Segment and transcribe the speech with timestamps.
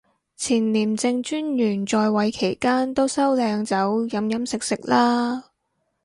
[0.35, 3.75] 前廉政專員在位期間都收靚酒
[4.07, 5.51] 飲飲食食啦